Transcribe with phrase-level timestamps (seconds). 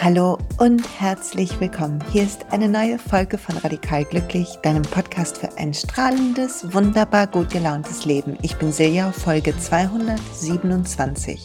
[0.00, 2.02] Hallo und herzlich willkommen.
[2.12, 7.48] Hier ist eine neue Folge von Radikal Glücklich, deinem Podcast für ein strahlendes, wunderbar gut
[7.50, 8.36] gelauntes Leben.
[8.42, 11.42] Ich bin Silja, Folge 227.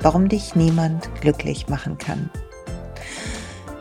[0.00, 2.30] Warum dich niemand glücklich machen kann.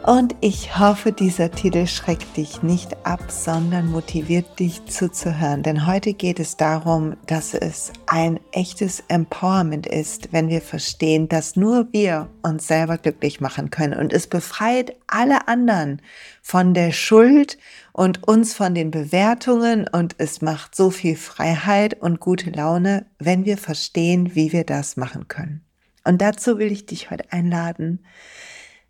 [0.03, 5.61] Und ich hoffe, dieser Titel schreckt dich nicht ab, sondern motiviert dich zuzuhören.
[5.61, 11.55] Denn heute geht es darum, dass es ein echtes Empowerment ist, wenn wir verstehen, dass
[11.55, 13.93] nur wir uns selber glücklich machen können.
[13.93, 16.01] Und es befreit alle anderen
[16.41, 17.59] von der Schuld
[17.93, 19.87] und uns von den Bewertungen.
[19.87, 24.97] Und es macht so viel Freiheit und gute Laune, wenn wir verstehen, wie wir das
[24.97, 25.63] machen können.
[26.03, 27.99] Und dazu will ich dich heute einladen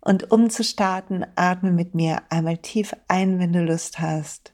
[0.02, 4.52] und um zu starten, atme mit mir einmal tief ein, wenn du Lust hast.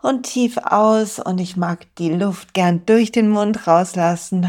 [0.00, 4.48] Und tief aus und ich mag die Luft gern durch den Mund rauslassen.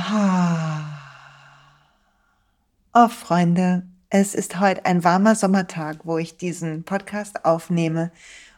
[2.94, 8.12] Oh Freunde, es ist heute ein warmer Sommertag, wo ich diesen Podcast aufnehme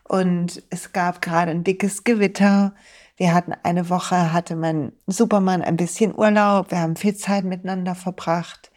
[0.04, 2.74] und es gab gerade ein dickes Gewitter.
[3.16, 7.96] Wir hatten eine Woche, hatte mein Supermann ein bisschen Urlaub, wir haben viel Zeit miteinander
[7.96, 8.72] verbracht.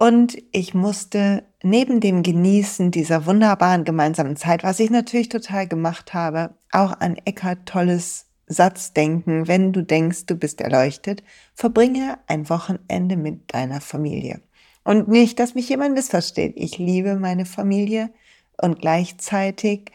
[0.00, 6.14] Und ich musste neben dem Genießen dieser wunderbaren gemeinsamen Zeit, was ich natürlich total gemacht
[6.14, 12.48] habe, auch an Eckhart Tolles Satz denken, wenn du denkst, du bist erleuchtet, verbringe ein
[12.48, 14.40] Wochenende mit deiner Familie.
[14.84, 16.54] Und nicht, dass mich jemand missversteht.
[16.56, 18.08] Ich liebe meine Familie
[18.56, 19.92] und gleichzeitig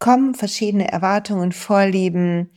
[0.00, 2.50] kommen verschiedene Erwartungen, Vorlieben,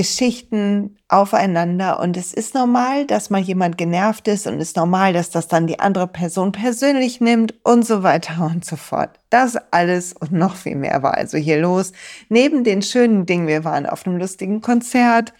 [0.00, 5.12] Geschichten aufeinander und es ist normal, dass mal jemand genervt ist und es ist normal,
[5.12, 9.10] dass das dann die andere Person persönlich nimmt und so weiter und so fort.
[9.28, 11.92] Das alles und noch viel mehr war also hier los.
[12.30, 15.34] Neben den schönen Dingen, wir waren auf einem lustigen Konzert,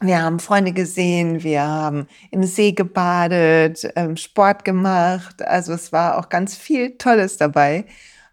[0.00, 6.18] wir haben Freunde gesehen, wir haben im See gebadet, ähm, Sport gemacht, also es war
[6.18, 7.84] auch ganz viel Tolles dabei.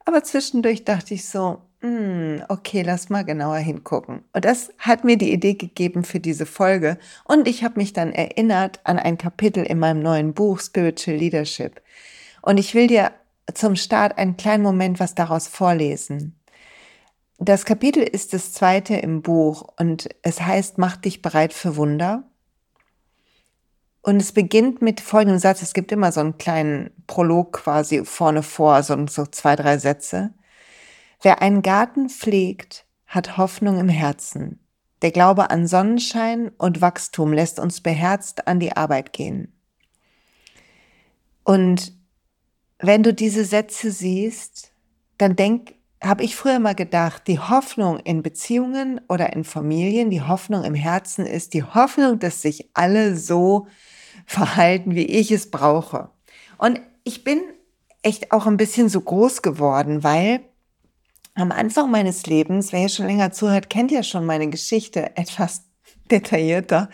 [0.05, 4.23] Aber zwischendurch dachte ich so, hm, okay, lass mal genauer hingucken.
[4.33, 6.97] Und das hat mir die Idee gegeben für diese Folge.
[7.23, 11.81] Und ich habe mich dann erinnert an ein Kapitel in meinem neuen Buch Spiritual Leadership.
[12.41, 13.11] Und ich will dir
[13.53, 16.35] zum Start einen kleinen Moment was daraus vorlesen.
[17.37, 22.23] Das Kapitel ist das zweite im Buch und es heißt, mach dich bereit für Wunder.
[24.01, 25.61] Und es beginnt mit folgendem Satz.
[25.61, 30.33] Es gibt immer so einen kleinen Prolog quasi vorne vor, so, so zwei, drei Sätze.
[31.21, 34.59] Wer einen Garten pflegt, hat Hoffnung im Herzen.
[35.01, 39.53] Der Glaube an Sonnenschein und Wachstum lässt uns beherzt an die Arbeit gehen.
[41.43, 41.93] Und
[42.79, 44.71] wenn du diese Sätze siehst,
[45.17, 50.21] dann denk, habe ich früher mal gedacht, die Hoffnung in Beziehungen oder in Familien, die
[50.21, 53.67] Hoffnung im Herzen ist die Hoffnung, dass sich alle so
[54.25, 56.09] verhalten, wie ich es brauche.
[56.57, 57.41] Und ich bin
[58.01, 60.41] echt auch ein bisschen so groß geworden, weil
[61.39, 65.63] am Anfang meines Lebens, wer hier schon länger zuhört, kennt ja schon meine Geschichte etwas
[66.11, 66.89] detaillierter,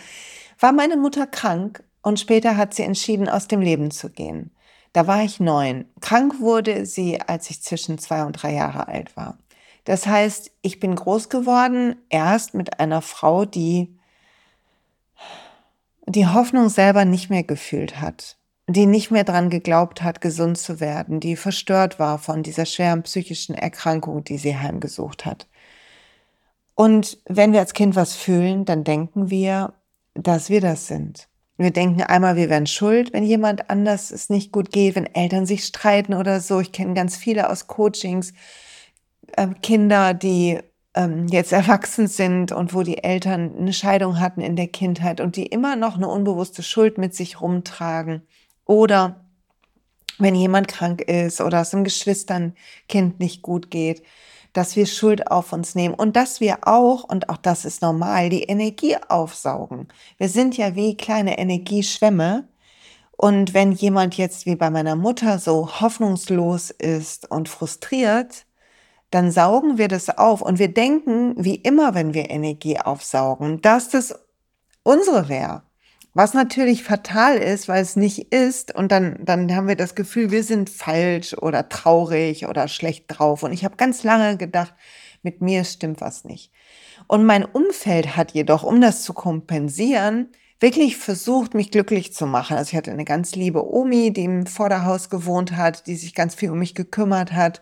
[0.59, 4.51] war meine Mutter krank und später hat sie entschieden, aus dem Leben zu gehen.
[4.93, 5.85] Da war ich neun.
[5.99, 9.37] Krank wurde sie, als ich zwischen zwei und drei Jahre alt war.
[9.83, 13.97] Das heißt, ich bin groß geworden, erst mit einer Frau, die
[16.07, 18.37] die Hoffnung selber nicht mehr gefühlt hat
[18.67, 23.03] die nicht mehr dran geglaubt hat, gesund zu werden, die verstört war von dieser schweren
[23.03, 25.47] psychischen Erkrankung, die sie heimgesucht hat.
[26.73, 29.73] Und wenn wir als Kind was fühlen, dann denken wir,
[30.13, 31.29] dass wir das sind.
[31.57, 35.45] Wir denken einmal, wir wären schuld, wenn jemand anders es nicht gut geht, wenn Eltern
[35.45, 36.59] sich streiten oder so.
[36.59, 38.33] Ich kenne ganz viele aus Coachings,
[39.37, 40.59] äh, Kinder, die
[40.95, 45.37] ähm, jetzt erwachsen sind und wo die Eltern eine Scheidung hatten in der Kindheit und
[45.37, 48.23] die immer noch eine unbewusste Schuld mit sich rumtragen.
[48.65, 49.25] Oder
[50.17, 54.03] wenn jemand krank ist oder es einem Geschwisternkind nicht gut geht,
[54.53, 58.29] dass wir Schuld auf uns nehmen und dass wir auch, und auch das ist normal,
[58.29, 59.89] die Energie aufsaugen.
[60.17, 62.47] Wir sind ja wie kleine Energieschwämme.
[63.17, 68.45] Und wenn jemand jetzt wie bei meiner Mutter so hoffnungslos ist und frustriert,
[69.11, 73.89] dann saugen wir das auf und wir denken, wie immer, wenn wir Energie aufsaugen, dass
[73.89, 74.15] das
[74.83, 75.64] unsere wäre.
[76.15, 78.73] Was natürlich fatal ist, weil es nicht ist.
[78.73, 83.43] Und dann, dann haben wir das Gefühl, wir sind falsch oder traurig oder schlecht drauf.
[83.43, 84.73] Und ich habe ganz lange gedacht,
[85.23, 86.53] mit mir stimmt was nicht.
[87.07, 90.29] Und mein Umfeld hat jedoch, um das zu kompensieren,
[90.61, 92.55] wirklich versucht, mich glücklich zu machen.
[92.55, 96.33] Also ich hatte eine ganz liebe Omi, die im Vorderhaus gewohnt hat, die sich ganz
[96.33, 97.61] viel um mich gekümmert hat.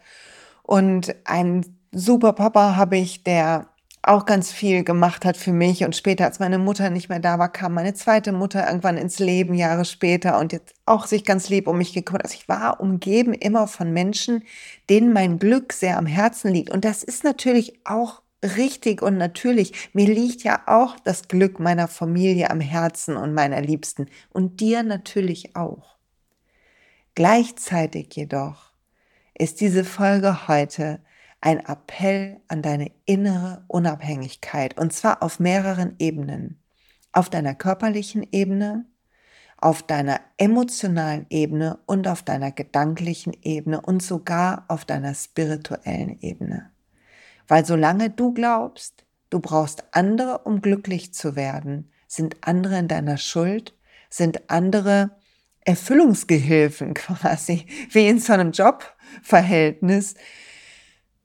[0.61, 3.72] Und ein super Papa habe ich, der
[4.03, 5.83] auch ganz viel gemacht hat für mich.
[5.83, 9.19] Und später, als meine Mutter nicht mehr da war, kam meine zweite Mutter irgendwann ins
[9.19, 12.25] Leben, Jahre später, und jetzt auch sich ganz lieb um mich gekümmert.
[12.25, 14.43] Also ich war umgeben immer von Menschen,
[14.89, 16.69] denen mein Glück sehr am Herzen liegt.
[16.69, 19.89] Und das ist natürlich auch richtig und natürlich.
[19.93, 24.07] Mir liegt ja auch das Glück meiner Familie am Herzen und meiner Liebsten.
[24.31, 25.95] Und dir natürlich auch.
[27.15, 28.71] Gleichzeitig jedoch
[29.33, 30.99] ist diese Folge heute
[31.43, 36.63] ein Appell an deine innere Unabhängigkeit und zwar auf mehreren Ebenen.
[37.11, 38.85] Auf deiner körperlichen Ebene,
[39.57, 46.71] auf deiner emotionalen Ebene und auf deiner gedanklichen Ebene und sogar auf deiner spirituellen Ebene.
[47.49, 53.17] Weil solange du glaubst, du brauchst andere, um glücklich zu werden, sind andere in deiner
[53.17, 53.77] Schuld,
[54.09, 55.11] sind andere
[55.65, 60.15] Erfüllungsgehilfen quasi, wie in so einem Jobverhältnis,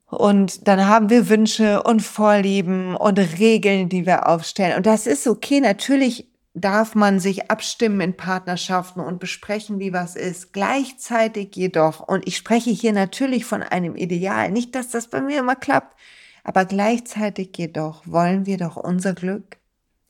[0.09, 4.77] und dann haben wir Wünsche und Vorlieben und Regeln, die wir aufstellen.
[4.77, 5.59] Und das ist okay.
[5.61, 10.51] Natürlich darf man sich abstimmen in Partnerschaften und besprechen, wie was ist.
[10.51, 15.39] Gleichzeitig jedoch, und ich spreche hier natürlich von einem Ideal, nicht, dass das bei mir
[15.39, 15.95] immer klappt,
[16.43, 19.57] aber gleichzeitig jedoch wollen wir doch unser Glück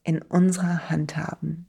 [0.04, 1.68] in unserer Hand haben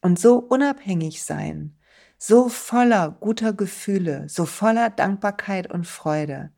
[0.00, 1.76] und so unabhängig sein,
[2.16, 6.50] so voller guter Gefühle, so voller Dankbarkeit und Freude,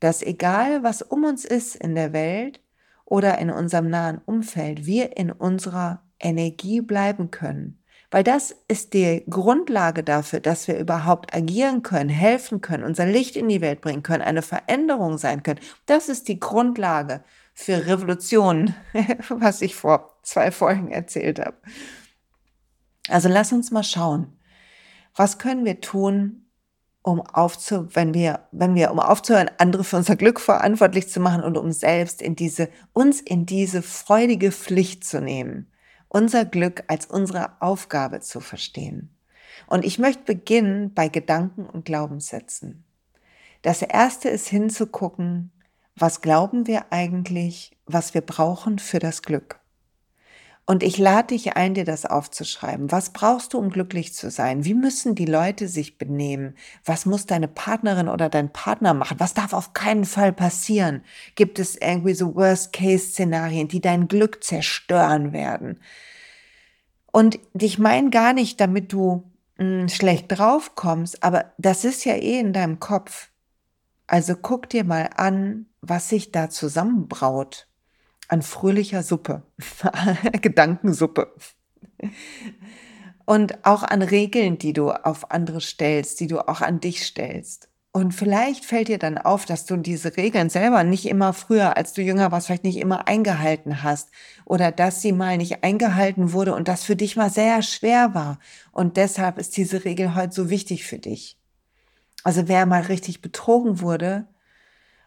[0.00, 2.60] dass egal was um uns ist in der Welt
[3.04, 7.82] oder in unserem nahen Umfeld, wir in unserer Energie bleiben können.
[8.10, 13.36] Weil das ist die Grundlage dafür, dass wir überhaupt agieren können, helfen können, unser Licht
[13.36, 15.60] in die Welt bringen können, eine Veränderung sein können.
[15.86, 18.74] Das ist die Grundlage für Revolution,
[19.28, 21.56] was ich vor zwei Folgen erzählt habe.
[23.08, 24.38] Also lass uns mal schauen,
[25.14, 26.45] was können wir tun,
[27.06, 31.44] um aufzu, wenn wir, wenn wir, um aufzuhören, andere für unser Glück verantwortlich zu machen
[31.44, 35.70] und um selbst in diese, uns in diese freudige Pflicht zu nehmen,
[36.08, 39.14] unser Glück als unsere Aufgabe zu verstehen.
[39.68, 42.84] Und ich möchte beginnen bei Gedanken und Glaubenssätzen.
[43.62, 45.52] Das erste ist hinzugucken,
[45.94, 49.60] was glauben wir eigentlich, was wir brauchen für das Glück.
[50.68, 52.90] Und ich lade dich ein, dir das aufzuschreiben.
[52.90, 54.64] Was brauchst du, um glücklich zu sein?
[54.64, 56.56] Wie müssen die Leute sich benehmen?
[56.84, 59.20] Was muss deine Partnerin oder dein Partner machen?
[59.20, 61.04] Was darf auf keinen Fall passieren?
[61.36, 65.78] Gibt es irgendwie so Worst-Case-Szenarien, die dein Glück zerstören werden?
[67.12, 69.22] Und ich meine gar nicht, damit du
[69.58, 73.30] mh, hm, schlecht drauf kommst, aber das ist ja eh in deinem Kopf.
[74.08, 77.68] Also guck dir mal an, was sich da zusammenbraut
[78.28, 79.42] an fröhlicher Suppe,
[80.40, 81.32] Gedankensuppe.
[83.24, 87.68] Und auch an Regeln, die du auf andere stellst, die du auch an dich stellst.
[87.96, 91.94] Und vielleicht fällt dir dann auf, dass du diese Regeln selber nicht immer früher, als
[91.94, 94.10] du jünger warst, vielleicht nicht immer eingehalten hast.
[94.44, 98.38] Oder dass sie mal nicht eingehalten wurde und das für dich mal sehr schwer war.
[98.70, 101.38] Und deshalb ist diese Regel heute so wichtig für dich.
[102.22, 104.26] Also wer mal richtig betrogen wurde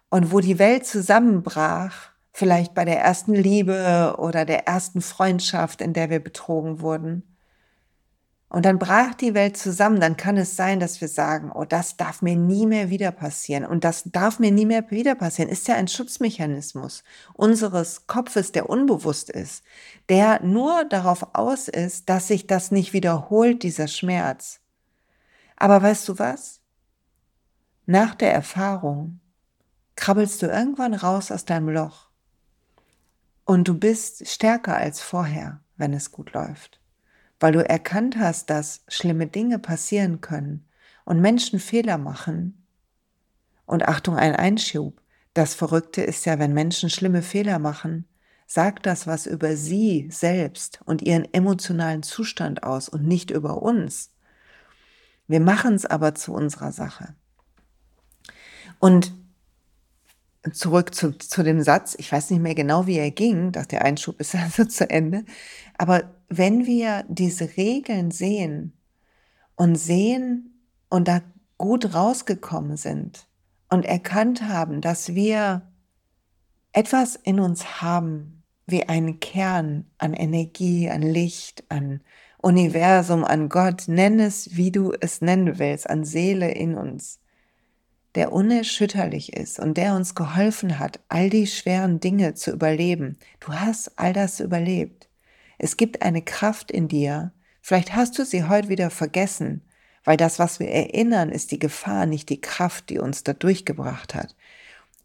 [0.10, 5.92] und wo die Welt zusammenbrach, vielleicht bei der ersten Liebe oder der ersten Freundschaft, in
[5.92, 7.24] der wir betrogen wurden.
[8.48, 11.98] Und dann brach die Welt zusammen, dann kann es sein, dass wir sagen, oh, das
[11.98, 13.66] darf mir nie mehr wieder passieren.
[13.66, 17.04] Und das darf mir nie mehr wieder passieren, ist ja ein Schutzmechanismus
[17.34, 19.64] unseres Kopfes, der unbewusst ist,
[20.08, 24.62] der nur darauf aus ist, dass sich das nicht wiederholt, dieser Schmerz.
[25.58, 26.62] Aber weißt du was?
[27.86, 29.20] Nach der Erfahrung
[29.96, 32.09] krabbelst du irgendwann raus aus deinem Loch
[33.50, 36.80] und du bist stärker als vorher, wenn es gut läuft,
[37.40, 40.68] weil du erkannt hast, dass schlimme Dinge passieren können
[41.04, 42.64] und Menschen Fehler machen.
[43.66, 45.02] Und Achtung, ein Einschub.
[45.34, 48.08] Das Verrückte ist ja, wenn Menschen schlimme Fehler machen,
[48.46, 54.12] sagt das was über sie selbst und ihren emotionalen Zustand aus und nicht über uns.
[55.26, 57.16] Wir machen es aber zu unserer Sache.
[58.78, 59.12] Und
[60.54, 63.84] zurück zu, zu dem Satz, ich weiß nicht mehr genau, wie er ging, dass der
[63.84, 65.26] Einschub ist also zu Ende,
[65.78, 68.74] aber wenn wir diese Regeln sehen
[69.56, 71.22] und sehen und da
[71.58, 73.28] gut rausgekommen sind
[73.70, 75.70] und erkannt haben, dass wir
[76.72, 82.02] etwas in uns haben, wie einen Kern an Energie, an Licht, an
[82.42, 87.20] Universum, an Gott, nenn es, wie du es nennen willst, an Seele in uns,
[88.16, 93.18] der unerschütterlich ist und der uns geholfen hat, all die schweren Dinge zu überleben.
[93.40, 95.10] Du hast all das überlebt.
[95.58, 97.32] Es gibt eine Kraft in dir.
[97.62, 99.62] Vielleicht hast du sie heute wieder vergessen,
[100.04, 104.16] weil das, was wir erinnern, ist die Gefahr, nicht die Kraft, die uns da durchgebracht
[104.16, 104.36] hat.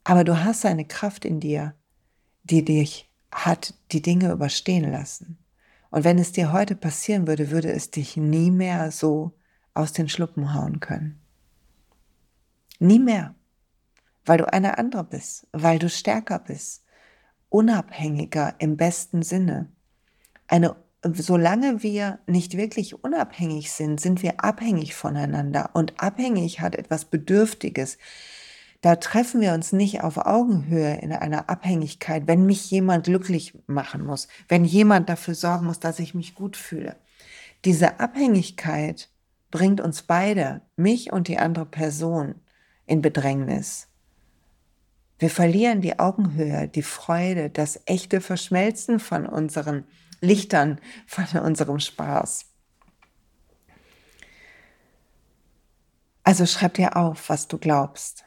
[0.05, 1.75] Aber du hast eine Kraft in dir,
[2.45, 5.39] die dich hat die Dinge überstehen lassen.
[5.91, 9.33] Und wenn es dir heute passieren würde, würde es dich nie mehr so
[9.75, 11.24] aus den Schluppen hauen können.
[12.85, 13.35] Nie mehr.
[14.27, 16.85] Weil du eine andere bist, weil du stärker bist,
[17.49, 19.73] unabhängiger im besten Sinne.
[20.49, 25.71] Eine, solange wir nicht wirklich unabhängig sind, sind wir abhängig voneinander.
[25.73, 27.97] Und abhängig hat etwas Bedürftiges.
[28.83, 34.05] Da treffen wir uns nicht auf Augenhöhe in einer Abhängigkeit, wenn mich jemand glücklich machen
[34.05, 36.97] muss, wenn jemand dafür sorgen muss, dass ich mich gut fühle.
[37.65, 39.09] Diese Abhängigkeit
[39.51, 42.35] bringt uns beide, mich und die andere Person,
[42.87, 43.89] in Bedrängnis.
[45.19, 49.85] Wir verlieren die Augenhöhe, die Freude, das echte Verschmelzen von unseren
[50.21, 52.47] Lichtern, von unserem Spaß.
[56.25, 58.25] Also schreib dir auf, was du glaubst,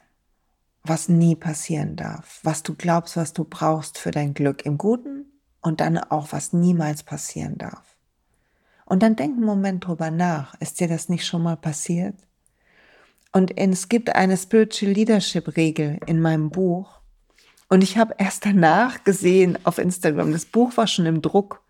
[0.83, 5.25] was nie passieren darf, was du glaubst, was du brauchst für dein Glück im Guten
[5.61, 7.97] und dann auch, was niemals passieren darf.
[8.85, 10.53] Und dann denk einen Moment drüber nach.
[10.61, 12.26] Ist dir das nicht schon mal passiert?
[13.31, 16.99] Und es gibt eine Spiritual Leadership Regel in meinem Buch.
[17.69, 21.61] Und ich habe erst danach gesehen auf Instagram, das Buch war schon im Druck.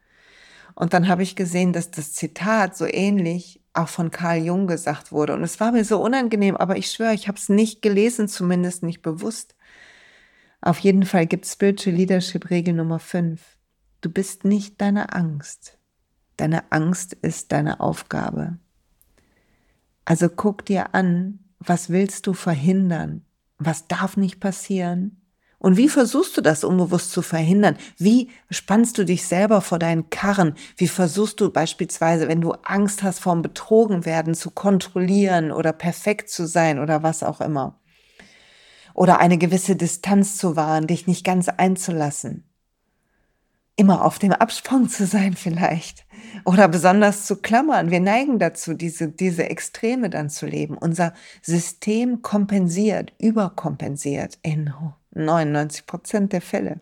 [0.75, 5.11] Und dann habe ich gesehen, dass das Zitat so ähnlich auch von Carl Jung gesagt
[5.11, 5.33] wurde.
[5.33, 8.83] Und es war mir so unangenehm, aber ich schwöre, ich habe es nicht gelesen, zumindest
[8.83, 9.55] nicht bewusst.
[10.61, 13.41] Auf jeden Fall gibt es Spiritual Leadership Regel Nummer 5.
[14.01, 15.77] Du bist nicht deine Angst.
[16.37, 18.57] Deine Angst ist deine Aufgabe.
[20.05, 23.25] Also guck dir an, was willst du verhindern?
[23.57, 25.21] Was darf nicht passieren?
[25.59, 27.77] Und wie versuchst du das unbewusst zu verhindern?
[27.97, 30.53] Wie spannst du dich selber vor deinen Karren?
[30.75, 36.45] Wie versuchst du beispielsweise, wenn du Angst hast vorm Betrogenwerden, zu kontrollieren oder perfekt zu
[36.45, 37.79] sein oder was auch immer?
[38.93, 42.46] Oder eine gewisse Distanz zu wahren, dich nicht ganz einzulassen?
[43.77, 46.05] Immer auf dem Absprung zu sein vielleicht
[46.43, 47.91] oder besonders zu klammern.
[47.91, 50.77] Wir neigen dazu, diese, diese Extreme dann zu leben.
[50.77, 54.73] Unser System kompensiert, überkompensiert in
[55.13, 56.79] 99 Prozent der Fälle.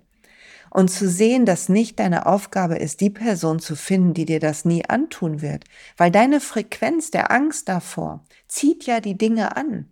[0.69, 4.65] Und zu sehen, dass nicht deine Aufgabe ist, die Person zu finden, die dir das
[4.65, 5.63] nie antun wird.
[5.95, 9.91] Weil deine Frequenz der Angst davor zieht ja die Dinge an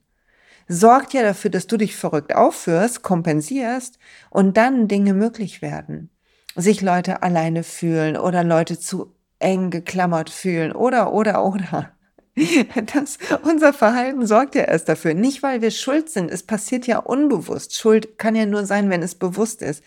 [0.69, 6.09] sorgt ja dafür, dass du dich verrückt aufführst, kompensierst und dann Dinge möglich werden
[6.55, 11.91] sich Leute alleine fühlen oder Leute zu eng geklammert fühlen oder, oder, oder.
[12.93, 15.13] Das, unser Verhalten sorgt ja erst dafür.
[15.13, 16.31] Nicht, weil wir schuld sind.
[16.31, 17.77] Es passiert ja unbewusst.
[17.77, 19.83] Schuld kann ja nur sein, wenn es bewusst ist,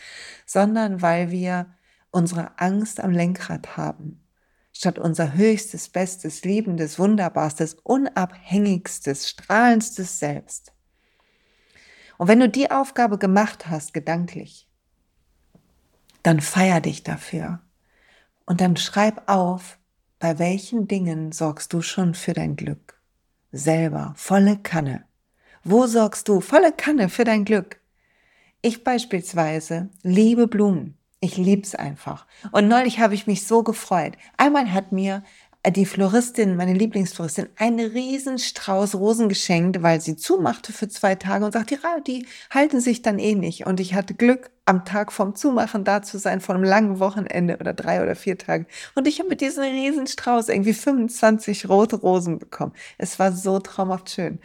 [0.46, 1.66] sondern weil wir
[2.12, 4.22] unsere Angst am Lenkrad haben.
[4.72, 10.72] Statt unser höchstes, bestes, liebendes, wunderbarstes, unabhängigstes, strahlendstes Selbst.
[12.18, 14.65] Und wenn du die Aufgabe gemacht hast, gedanklich,
[16.26, 17.60] dann feier dich dafür.
[18.46, 19.78] Und dann schreib auf,
[20.18, 23.00] bei welchen Dingen sorgst du schon für dein Glück?
[23.52, 25.04] Selber, volle Kanne.
[25.62, 27.80] Wo sorgst du volle Kanne für dein Glück?
[28.60, 30.98] Ich beispielsweise liebe Blumen.
[31.20, 32.26] Ich lieb's einfach.
[32.50, 34.16] Und neulich habe ich mich so gefreut.
[34.36, 35.22] Einmal hat mir
[35.70, 41.44] die Floristin, meine Lieblingsfloristin, einen riesen Strauß Rosen geschenkt, weil sie zumachte für zwei Tage
[41.44, 43.66] und sagte, ja, die halten sich dann eh nicht.
[43.66, 47.56] Und ich hatte Glück, am Tag vom Zumachen da zu sein, von einem langen Wochenende
[47.58, 48.66] oder drei oder vier Tagen.
[48.94, 52.72] Und ich habe mit diesem riesen Strauß irgendwie 25 rote Rosen bekommen.
[52.98, 54.40] Es war so traumhaft schön.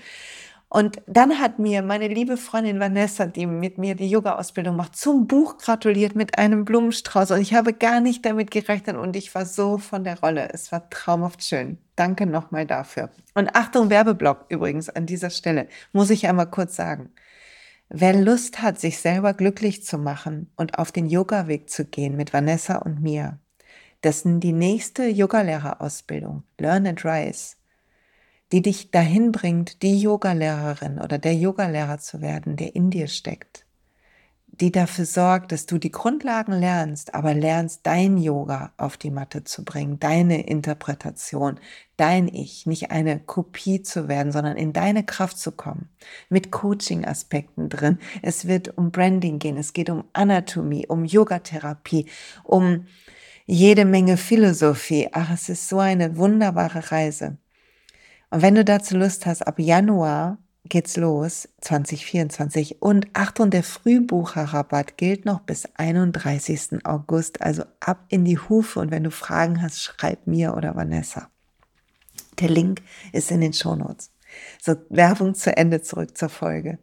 [0.73, 5.27] Und dann hat mir meine liebe Freundin Vanessa, die mit mir die Yoga-Ausbildung macht, zum
[5.27, 7.31] Buch gratuliert mit einem Blumenstrauß.
[7.31, 10.47] Und ich habe gar nicht damit gerechnet und ich war so von der Rolle.
[10.53, 11.77] Es war traumhaft schön.
[11.97, 13.09] Danke nochmal dafür.
[13.33, 17.09] Und Achtung, Werbeblock übrigens an dieser Stelle, muss ich einmal kurz sagen.
[17.89, 22.31] Wer Lust hat, sich selber glücklich zu machen und auf den Yoga-Weg zu gehen mit
[22.31, 23.39] Vanessa und mir,
[24.01, 27.57] ist die nächste Yogalehrerausbildung, Learn and Rise
[28.51, 33.65] die dich dahin bringt, die Yogalehrerin oder der Yogalehrer zu werden, der in dir steckt,
[34.48, 39.46] die dafür sorgt, dass du die Grundlagen lernst, aber lernst, dein Yoga auf die Matte
[39.46, 41.60] zu bringen, deine Interpretation,
[41.96, 45.89] dein Ich, nicht eine Kopie zu werden, sondern in deine Kraft zu kommen,
[46.29, 48.00] mit Coaching-Aspekten drin.
[48.22, 52.08] Es wird um Branding gehen, es geht um Anatomie, um Yogatherapie,
[52.43, 52.86] um
[53.46, 55.10] jede Menge Philosophie.
[55.12, 57.38] Ach, es ist so eine wunderbare Reise.
[58.31, 62.81] Und wenn du dazu Lust hast, ab Januar geht's los, 2024.
[62.81, 66.85] Und Achtung, der Frühbucherrabatt gilt noch bis 31.
[66.85, 67.41] August.
[67.41, 68.79] Also ab in die Hufe.
[68.79, 71.29] Und wenn du Fragen hast, schreib mir oder Vanessa.
[72.39, 74.11] Der Link ist in den Shownotes.
[74.61, 76.79] So, Werbung zu Ende, zurück zur Folge.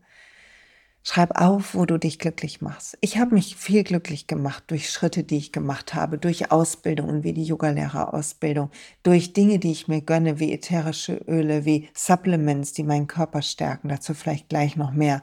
[1.11, 2.99] Schreib auf, wo du dich glücklich machst.
[3.01, 7.33] Ich habe mich viel glücklich gemacht durch Schritte, die ich gemacht habe, durch Ausbildungen wie
[7.33, 8.71] die Yogalehrerausbildung,
[9.05, 13.89] durch Dinge, die ich mir gönne, wie ätherische Öle, wie Supplements, die meinen Körper stärken.
[13.89, 15.23] Dazu vielleicht gleich noch mehr.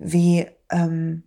[0.00, 1.22] Wie ähm,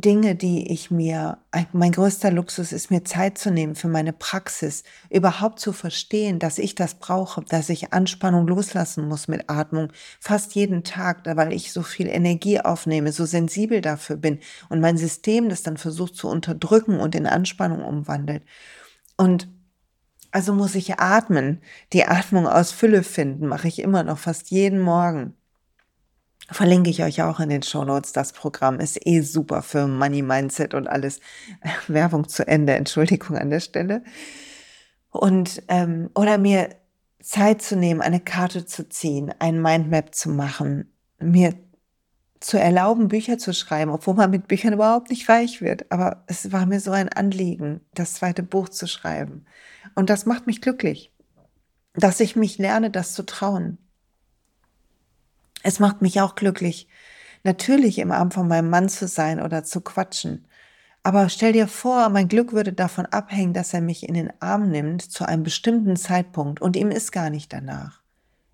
[0.00, 1.38] Dinge, die ich mir,
[1.72, 6.58] mein größter Luxus ist mir Zeit zu nehmen für meine Praxis, überhaupt zu verstehen, dass
[6.58, 11.72] ich das brauche, dass ich Anspannung loslassen muss mit Atmung, fast jeden Tag, weil ich
[11.72, 16.28] so viel Energie aufnehme, so sensibel dafür bin und mein System das dann versucht zu
[16.28, 18.44] unterdrücken und in Anspannung umwandelt.
[19.16, 19.48] Und
[20.30, 21.62] also muss ich atmen,
[21.92, 25.37] die Atmung aus Fülle finden, mache ich immer noch fast jeden Morgen.
[26.50, 28.12] Verlinke ich euch auch in den Show Notes.
[28.12, 31.20] Das Programm ist eh super für Money Mindset und alles.
[31.88, 34.02] Werbung zu Ende, Entschuldigung an der Stelle.
[35.10, 36.70] Und ähm, oder mir
[37.20, 41.54] Zeit zu nehmen, eine Karte zu ziehen, ein Mindmap zu machen, mir
[42.40, 45.90] zu erlauben, Bücher zu schreiben, obwohl man mit Büchern überhaupt nicht reich wird.
[45.92, 49.44] Aber es war mir so ein Anliegen, das zweite Buch zu schreiben.
[49.94, 51.12] Und das macht mich glücklich,
[51.94, 53.78] dass ich mich lerne, das zu trauen
[55.62, 56.88] es macht mich auch glücklich,
[57.44, 60.46] natürlich im Arm von meinem Mann zu sein oder zu quatschen.
[61.02, 64.70] Aber stell dir vor, mein Glück würde davon abhängen, dass er mich in den Arm
[64.70, 68.02] nimmt zu einem bestimmten Zeitpunkt und ihm ist gar nicht danach.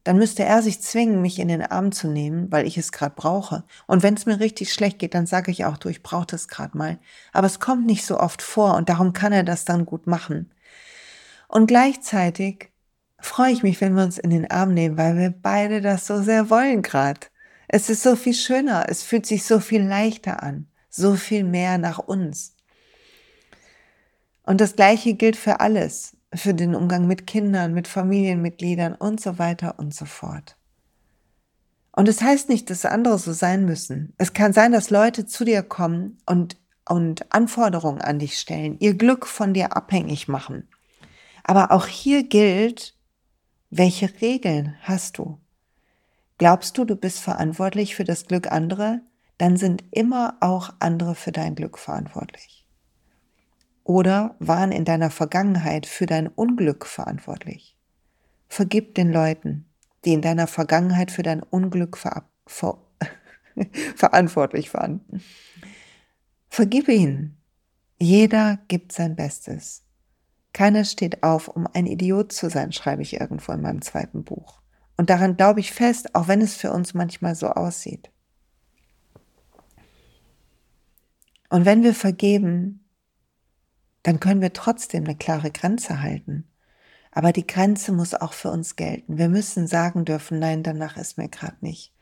[0.04, 3.14] Dann müsste er sich zwingen, mich in den Arm zu nehmen, weil ich es gerade
[3.16, 3.64] brauche.
[3.86, 6.46] Und wenn es mir richtig schlecht geht, dann sage ich auch, du, ich brauche das
[6.46, 6.98] gerade mal.
[7.32, 10.52] Aber es kommt nicht so oft vor und darum kann er das dann gut machen.
[11.48, 12.70] Und gleichzeitig
[13.24, 16.22] freue ich mich, wenn wir uns in den Arm nehmen, weil wir beide das so
[16.22, 17.20] sehr wollen gerade.
[17.68, 21.78] Es ist so viel schöner, es fühlt sich so viel leichter an, so viel mehr
[21.78, 22.54] nach uns.
[24.44, 29.38] Und das Gleiche gilt für alles, für den Umgang mit Kindern, mit Familienmitgliedern und so
[29.38, 30.56] weiter und so fort.
[31.92, 34.12] Und es das heißt nicht, dass andere so sein müssen.
[34.18, 36.56] Es kann sein, dass Leute zu dir kommen und,
[36.88, 40.68] und Anforderungen an dich stellen, ihr Glück von dir abhängig machen.
[41.44, 42.93] Aber auch hier gilt,
[43.76, 45.40] welche Regeln hast du?
[46.38, 49.00] Glaubst du, du bist verantwortlich für das Glück anderer?
[49.36, 52.64] Dann sind immer auch andere für dein Glück verantwortlich.
[53.82, 57.76] Oder waren in deiner Vergangenheit für dein Unglück verantwortlich?
[58.48, 59.66] Vergib den Leuten,
[60.04, 62.78] die in deiner Vergangenheit für dein Unglück ver ver
[63.96, 65.00] verantwortlich waren.
[66.48, 67.36] Vergib ihnen.
[67.98, 69.83] Jeder gibt sein Bestes.
[70.54, 74.62] Keiner steht auf, um ein Idiot zu sein, schreibe ich irgendwo in meinem zweiten Buch.
[74.96, 78.10] Und daran glaube ich fest, auch wenn es für uns manchmal so aussieht.
[81.50, 82.88] Und wenn wir vergeben,
[84.04, 86.48] dann können wir trotzdem eine klare Grenze halten.
[87.10, 89.18] Aber die Grenze muss auch für uns gelten.
[89.18, 91.93] Wir müssen sagen dürfen, nein, danach ist mir gerade nicht.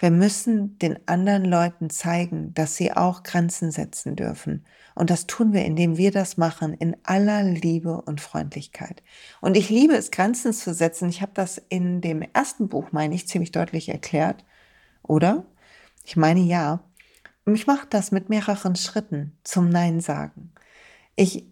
[0.00, 4.64] Wir müssen den anderen Leuten zeigen, dass sie auch Grenzen setzen dürfen.
[4.94, 9.02] Und das tun wir, indem wir das machen, in aller Liebe und Freundlichkeit.
[9.42, 11.10] Und ich liebe es, Grenzen zu setzen.
[11.10, 14.46] Ich habe das in dem ersten Buch, meine ich, ziemlich deutlich erklärt.
[15.02, 15.44] Oder?
[16.02, 16.82] Ich meine ja.
[17.44, 20.52] Und ich mache das mit mehreren Schritten zum Nein sagen.
[21.14, 21.44] Ich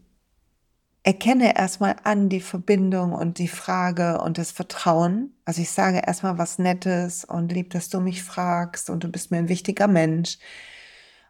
[1.08, 5.32] erkenne erstmal an die Verbindung und die Frage und das Vertrauen.
[5.46, 9.30] Also ich sage erstmal was Nettes und lieb, dass du mich fragst und du bist
[9.30, 10.36] mir ein wichtiger Mensch.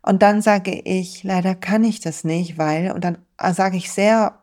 [0.03, 3.19] Und dann sage ich, leider kann ich das nicht, weil, und dann
[3.53, 4.41] sage ich sehr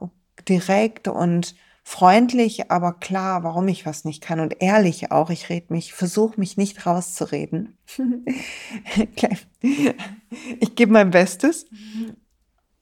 [0.47, 5.29] direkt und freundlich, aber klar, warum ich was nicht kann und ehrlich auch.
[5.29, 7.77] Ich rede mich, versuche mich nicht rauszureden.
[10.61, 11.65] ich gebe mein Bestes.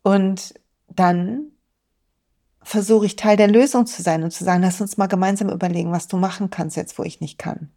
[0.03, 0.53] Und
[0.87, 1.52] dann
[2.63, 5.91] versuche ich Teil der Lösung zu sein und zu sagen, lass uns mal gemeinsam überlegen,
[5.91, 7.69] was du machen kannst jetzt, wo ich nicht kann.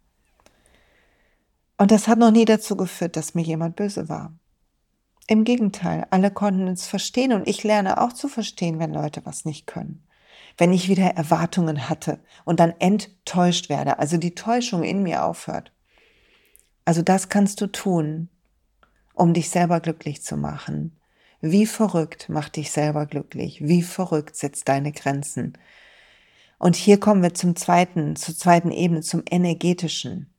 [1.77, 4.33] Und das hat noch nie dazu geführt, dass mir jemand böse war.
[5.27, 9.45] Im Gegenteil, alle konnten es verstehen und ich lerne auch zu verstehen, wenn Leute was
[9.45, 10.03] nicht können.
[10.57, 15.71] Wenn ich wieder Erwartungen hatte und dann enttäuscht werde, also die Täuschung in mir aufhört.
[16.85, 18.29] Also das kannst du tun,
[19.13, 20.96] um dich selber glücklich zu machen.
[21.41, 23.61] Wie verrückt macht dich selber glücklich?
[23.61, 25.57] Wie verrückt setzt deine Grenzen?
[26.59, 30.33] Und hier kommen wir zum zweiten, zur zweiten Ebene, zum energetischen.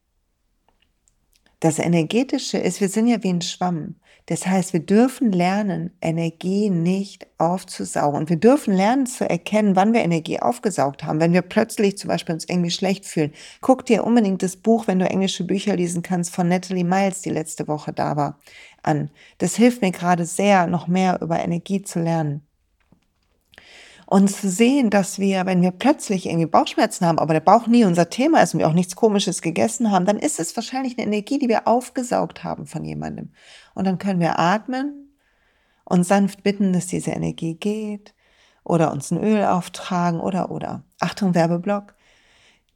[1.61, 3.97] Das energetische ist, wir sind ja wie ein Schwamm.
[4.27, 8.29] Das heißt, wir dürfen lernen, Energie nicht aufzusaugen.
[8.29, 11.19] Wir dürfen lernen zu erkennen, wann wir Energie aufgesaugt haben.
[11.19, 13.33] Wenn wir plötzlich zum Beispiel uns irgendwie schlecht fühlen.
[13.63, 17.31] Guck dir unbedingt das Buch, wenn du englische Bücher lesen kannst, von Natalie Miles, die
[17.31, 18.39] letzte Woche da war,
[18.83, 19.11] an.
[19.39, 22.48] Das hilft mir gerade sehr, noch mehr über Energie zu lernen.
[24.11, 27.85] Und zu sehen, dass wir, wenn wir plötzlich irgendwie Bauchschmerzen haben, aber der Bauch nie
[27.85, 31.07] unser Thema ist und wir auch nichts Komisches gegessen haben, dann ist es wahrscheinlich eine
[31.07, 33.33] Energie, die wir aufgesaugt haben von jemandem.
[33.75, 35.13] Und dann können wir atmen
[35.85, 38.15] und sanft bitten, dass diese Energie geht
[38.65, 40.85] oder uns ein Öl auftragen oder oder.
[41.01, 41.95] Achtung, Werbeblock.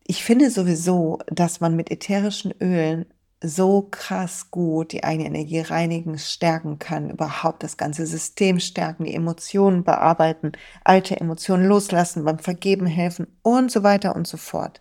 [0.04, 3.06] Ich finde sowieso, dass man mit ätherischen Ölen
[3.42, 9.14] so krass gut die eigene Energie reinigen, stärken kann, überhaupt das ganze System stärken, die
[9.14, 10.52] Emotionen bearbeiten,
[10.84, 14.80] alte Emotionen loslassen, beim Vergeben helfen und so weiter und so fort.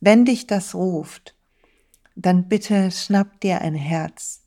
[0.00, 1.34] Wenn dich das ruft,
[2.14, 4.42] dann bitte schnapp dir ein Herz.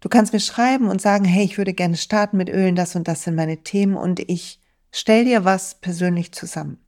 [0.00, 3.08] Du kannst mir schreiben und sagen, hey, ich würde gerne starten mit Ölen, das und
[3.08, 6.78] das sind meine Themen und ich stell dir was persönlich zusammen.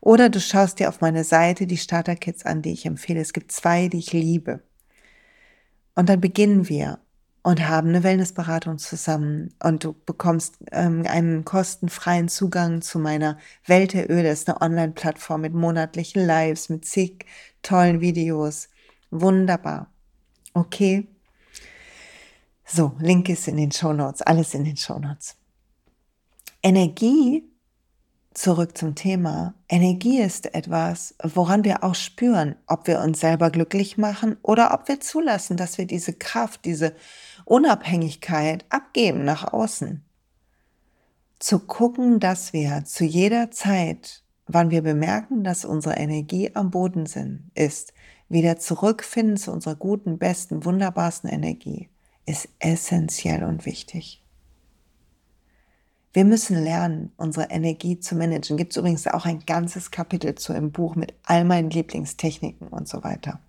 [0.00, 3.20] Oder du schaust dir auf meine Seite die Starter-Kits an, die ich empfehle.
[3.20, 4.62] Es gibt zwei, die ich liebe.
[5.98, 7.00] Und dann beginnen wir
[7.42, 13.94] und haben eine Wellnessberatung zusammen und du bekommst ähm, einen kostenfreien Zugang zu meiner Welt
[13.94, 14.22] der Öle.
[14.28, 17.26] Das ist eine Online-Plattform mit monatlichen Lives, mit zig
[17.62, 18.68] tollen Videos.
[19.10, 19.90] Wunderbar.
[20.54, 21.08] Okay.
[22.64, 25.34] So, Link ist in den Show Notes, alles in den Show Notes.
[26.62, 27.42] Energie
[28.38, 29.54] zurück zum Thema.
[29.68, 34.86] Energie ist etwas, woran wir auch spüren, ob wir uns selber glücklich machen oder ob
[34.86, 36.94] wir zulassen, dass wir diese Kraft, diese
[37.44, 40.04] Unabhängigkeit abgeben nach außen.
[41.40, 47.06] Zu gucken, dass wir zu jeder Zeit, wann wir bemerken, dass unsere Energie am Boden
[47.06, 47.92] sind, ist,
[48.28, 51.88] wieder zurückfinden zu unserer guten, besten, wunderbarsten Energie,
[52.24, 54.22] ist essentiell und wichtig.
[56.12, 58.56] Wir müssen lernen, unsere Energie zu managen.
[58.56, 62.88] Gibt es übrigens auch ein ganzes Kapitel zu im Buch mit all meinen Lieblingstechniken und
[62.88, 63.40] so weiter.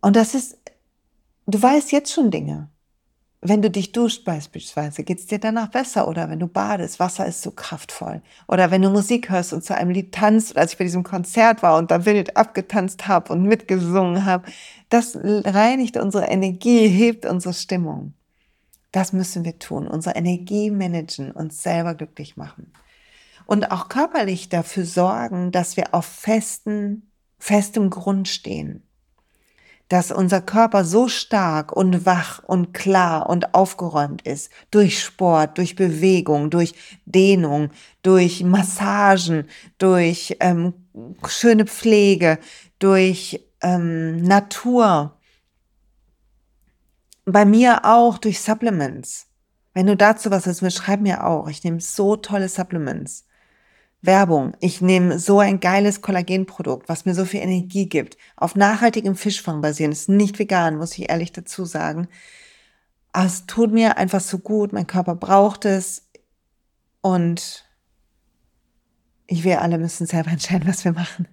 [0.00, 0.58] Und das ist,
[1.46, 2.68] du weißt jetzt schon Dinge.
[3.44, 6.06] Wenn du dich duscht beispielsweise, geht es dir danach besser.
[6.06, 8.22] Oder wenn du badest, Wasser ist so kraftvoll.
[8.46, 11.62] Oder wenn du Musik hörst und zu einem Lied tanzt, als ich bei diesem Konzert
[11.62, 14.44] war und da wild abgetanzt habe und mitgesungen habe,
[14.90, 18.14] das reinigt unsere Energie, hebt unsere Stimmung.
[18.92, 19.88] Das müssen wir tun.
[19.88, 22.72] Unsere Energie managen, uns selber glücklich machen.
[23.46, 28.86] Und auch körperlich dafür sorgen, dass wir auf festen, festem Grund stehen.
[29.88, 34.50] Dass unser Körper so stark und wach und klar und aufgeräumt ist.
[34.70, 36.74] Durch Sport, durch Bewegung, durch
[37.04, 37.70] Dehnung,
[38.02, 40.74] durch Massagen, durch ähm,
[41.26, 42.38] schöne Pflege,
[42.78, 45.18] durch ähm, Natur,
[47.24, 49.26] bei mir auch durch Supplements.
[49.74, 51.48] Wenn du dazu was hast, schreib mir auch.
[51.48, 53.26] Ich nehme so tolle Supplements.
[54.02, 54.54] Werbung.
[54.60, 58.16] Ich nehme so ein geiles Kollagenprodukt, was mir so viel Energie gibt.
[58.36, 59.92] Auf nachhaltigem Fischfang basieren.
[59.92, 62.08] Ist nicht vegan, muss ich ehrlich dazu sagen.
[63.12, 64.72] Aber es tut mir einfach so gut.
[64.72, 66.08] Mein Körper braucht es.
[67.00, 67.64] Und
[69.26, 71.28] ich wir alle müssen selber entscheiden, was wir machen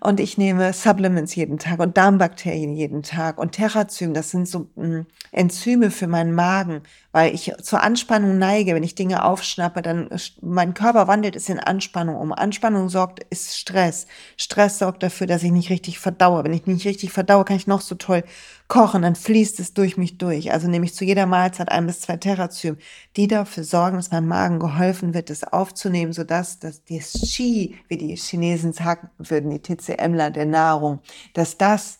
[0.00, 4.70] und ich nehme Supplements jeden Tag und Darmbakterien jeden Tag und Terrazym, das sind so
[4.76, 6.82] mh, hm, Enzyme für meinen Magen,
[7.12, 10.08] weil ich zur Anspannung neige, wenn ich Dinge aufschnappe, dann
[10.40, 12.32] mein Körper wandelt es in Anspannung um.
[12.32, 14.06] Anspannung sorgt ist Stress.
[14.36, 16.44] Stress sorgt dafür, dass ich nicht richtig verdaue.
[16.44, 18.22] Wenn ich nicht richtig verdaue, kann ich noch so toll
[18.68, 20.52] kochen, dann fließt es durch mich durch.
[20.52, 22.78] Also nehme ich zu jeder Mahlzeit ein bis zwei Terrazym,
[23.16, 27.96] die dafür sorgen, dass meinem Magen geholfen wird, das aufzunehmen, sodass das, das Qi, wie
[27.96, 31.00] die Chinesen sagen würden, die TCMler der Nahrung,
[31.34, 31.99] dass das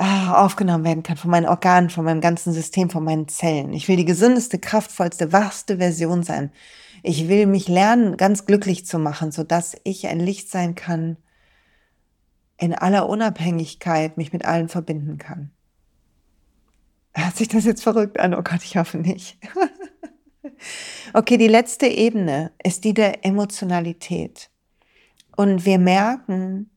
[0.00, 3.74] aufgenommen werden kann von meinen Organen, von meinem ganzen System, von meinen Zellen.
[3.74, 6.52] Ich will die gesündeste, kraftvollste, wachste Version sein.
[7.02, 11.18] Ich will mich lernen, ganz glücklich zu machen, sodass ich ein Licht sein kann,
[12.56, 15.50] in aller Unabhängigkeit mich mit allen verbinden kann.
[17.12, 18.34] Hört sich das jetzt verrückt an?
[18.34, 19.38] Oh Gott, ich hoffe nicht.
[21.12, 24.50] okay, die letzte Ebene ist die der Emotionalität.
[25.36, 26.70] Und wir merken,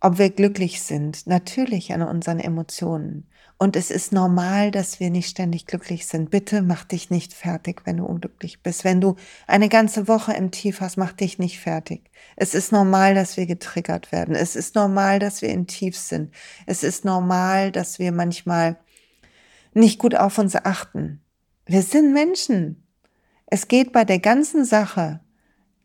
[0.00, 3.26] ob wir glücklich sind, natürlich an unseren Emotionen.
[3.58, 6.30] Und es ist normal, dass wir nicht ständig glücklich sind.
[6.30, 8.84] Bitte mach dich nicht fertig, wenn du unglücklich bist.
[8.84, 12.10] Wenn du eine ganze Woche im Tief hast, mach dich nicht fertig.
[12.36, 14.34] Es ist normal, dass wir getriggert werden.
[14.34, 16.32] Es ist normal, dass wir in Tief sind.
[16.64, 18.78] Es ist normal, dass wir manchmal
[19.74, 21.20] nicht gut auf uns achten.
[21.66, 22.86] Wir sind Menschen.
[23.44, 25.20] Es geht bei der ganzen Sache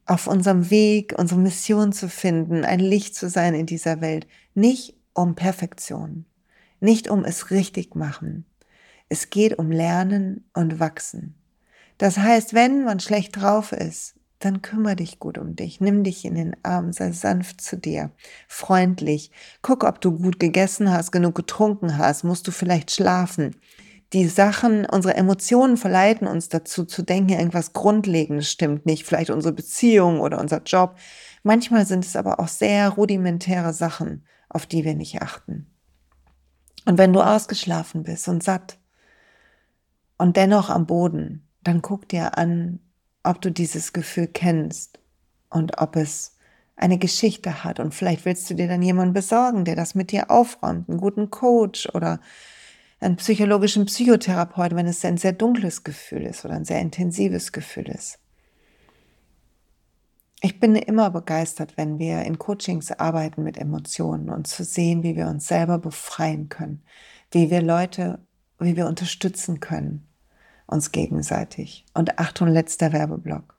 [0.06, 4.28] auf unserem Weg, unsere Mission zu finden, ein Licht zu sein in dieser Welt.
[4.54, 6.26] Nicht um Perfektion,
[6.80, 8.46] nicht um es richtig machen.
[9.10, 11.36] Es geht um Lernen und Wachsen.
[11.98, 16.26] Das heißt, wenn man schlecht drauf ist, dann kümmere dich gut um dich, nimm dich
[16.26, 18.12] in den Arm, sei sanft zu dir,
[18.48, 19.32] freundlich.
[19.62, 23.56] Guck, ob du gut gegessen hast, genug getrunken hast, musst du vielleicht schlafen.
[24.14, 29.54] Die Sachen, unsere Emotionen verleiten uns dazu zu denken, irgendwas Grundlegendes stimmt nicht, vielleicht unsere
[29.54, 30.96] Beziehung oder unser Job.
[31.44, 35.68] Manchmal sind es aber auch sehr rudimentäre Sachen, auf die wir nicht achten.
[36.86, 38.78] Und wenn du ausgeschlafen bist und satt
[40.18, 42.80] und dennoch am Boden, dann guck dir an,
[43.24, 45.00] ob du dieses Gefühl kennst
[45.50, 46.38] und ob es
[46.76, 47.80] eine Geschichte hat.
[47.80, 51.32] Und vielleicht willst du dir dann jemanden besorgen, der das mit dir aufräumt, einen guten
[51.32, 52.20] Coach oder
[53.00, 57.90] einen psychologischen Psychotherapeut, wenn es ein sehr dunkles Gefühl ist oder ein sehr intensives Gefühl
[57.90, 58.20] ist.
[60.42, 65.16] Ich bin immer begeistert, wenn wir in Coachings arbeiten mit Emotionen und zu sehen, wie
[65.16, 66.84] wir uns selber befreien können,
[67.32, 68.20] wie wir Leute,
[68.60, 70.08] wie wir unterstützen können,
[70.68, 71.86] uns gegenseitig.
[71.94, 73.56] Und Achtung, letzter Werbeblock.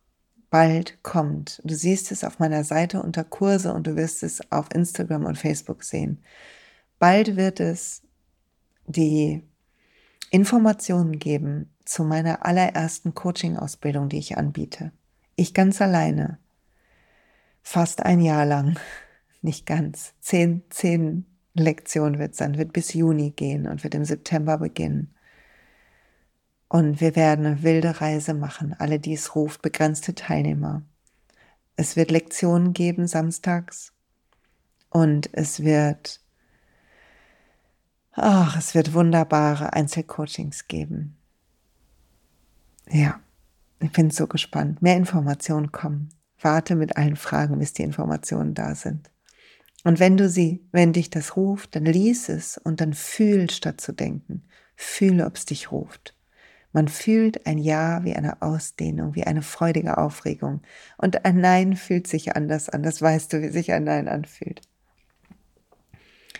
[0.48, 4.68] Bald kommt, du siehst es auf meiner Seite unter Kurse und du wirst es auf
[4.72, 6.22] Instagram und Facebook sehen.
[6.98, 8.02] Bald wird es
[8.86, 9.42] die
[10.30, 14.92] Informationen geben zu meiner allerersten Coaching-Ausbildung, die ich anbiete.
[15.36, 16.38] Ich ganz alleine.
[17.62, 18.78] Fast ein Jahr lang.
[19.42, 20.14] Nicht ganz.
[20.20, 25.14] Zehn, zehn Lektionen wird es dann, wird bis Juni gehen und wird im September beginnen.
[26.68, 30.82] Und wir werden eine wilde Reise machen, alle, die es ruft, begrenzte Teilnehmer.
[31.76, 33.92] Es wird Lektionen geben samstags
[34.90, 36.20] und es wird
[38.18, 41.18] Ach, es wird wunderbare Einzelcoachings geben.
[42.88, 43.20] Ja,
[43.78, 44.80] ich bin so gespannt.
[44.80, 46.08] Mehr Informationen kommen.
[46.40, 49.10] Warte mit allen Fragen, bis die Informationen da sind.
[49.84, 53.82] Und wenn du sie, wenn dich das ruft, dann lies es und dann fühl statt
[53.82, 54.44] zu denken.
[54.76, 56.16] Fühle, ob es dich ruft.
[56.72, 60.62] Man fühlt ein Ja wie eine Ausdehnung, wie eine freudige Aufregung.
[60.96, 62.82] Und ein Nein fühlt sich anders an.
[62.82, 64.62] Das weißt du, wie sich ein Nein anfühlt.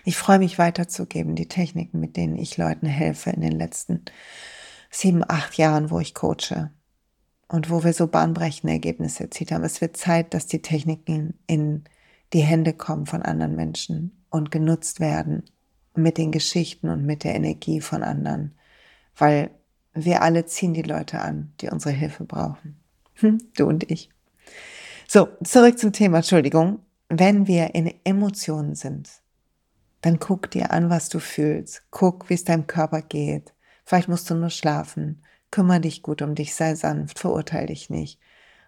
[0.09, 4.05] Ich freue mich weiterzugeben, die Techniken, mit denen ich Leuten helfe in den letzten
[4.89, 6.71] sieben, acht Jahren, wo ich coache
[7.49, 9.65] und wo wir so bahnbrechende Ergebnisse erzielt haben.
[9.65, 11.83] Es wird Zeit, dass die Techniken in
[12.33, 15.43] die Hände kommen von anderen Menschen und genutzt werden
[15.97, 18.55] mit den Geschichten und mit der Energie von anderen,
[19.17, 19.51] weil
[19.93, 22.77] wir alle ziehen die Leute an, die unsere Hilfe brauchen.
[23.15, 24.11] Hm, du und ich.
[25.09, 26.79] So, zurück zum Thema, Entschuldigung.
[27.09, 29.11] Wenn wir in Emotionen sind,
[30.07, 31.83] dann guck dir an, was du fühlst.
[31.91, 33.55] Guck, wie es deinem Körper geht.
[33.85, 35.25] Vielleicht musst du nur schlafen.
[35.51, 38.21] Kümmer dich gut um dich, sei sanft, verurteile dich nicht.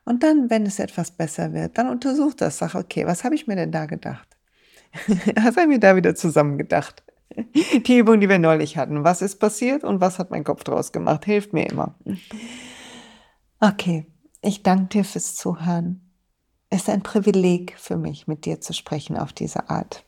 [0.04, 2.58] Und dann, wenn es etwas besser wird, dann untersuch das.
[2.58, 4.28] Sag, okay, was habe ich mir denn da gedacht?
[5.36, 7.04] was habe ich mir da wieder zusammengedacht?
[7.86, 9.04] Die Übung, die wir neulich hatten.
[9.04, 11.24] Was ist passiert und was hat mein Kopf draus gemacht?
[11.24, 11.94] Hilft mir immer.
[13.60, 14.06] Okay,
[14.42, 16.00] ich danke dir fürs Zuhören.
[16.68, 20.04] Es ist ein Privileg für mich, mit dir zu sprechen auf diese Art.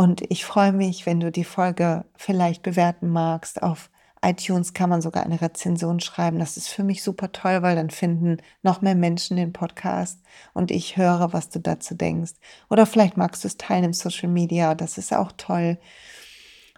[0.00, 3.64] Und ich freue mich, wenn du die Folge vielleicht bewerten magst.
[3.64, 3.90] Auf
[4.22, 6.38] iTunes kann man sogar eine Rezension schreiben.
[6.38, 10.20] Das ist für mich super toll, weil dann finden noch mehr Menschen den Podcast
[10.54, 12.34] und ich höre, was du dazu denkst.
[12.70, 14.76] Oder vielleicht magst du es teilen im Social Media.
[14.76, 15.78] Das ist auch toll.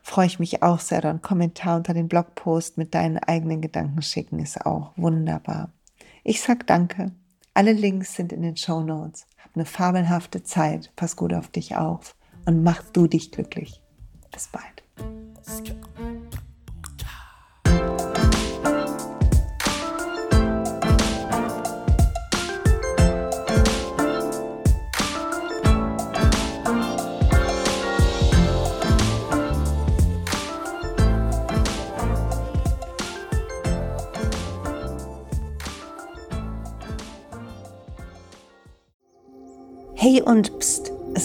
[0.03, 1.03] Freue ich mich auch sehr.
[1.03, 5.75] Dann Kommentar unter den Blogpost mit deinen eigenen Gedanken schicken ist auch wunderbar.
[6.25, 7.13] Ich sag danke.
[7.53, 9.27] Alle Links sind in den Show Notes.
[9.37, 10.91] Hab eine fabelhafte Zeit.
[10.97, 13.81] Pass gut auf dich auf und mach du dich glücklich.
[14.33, 14.81] Bis bald.
[40.03, 40.60] Hey und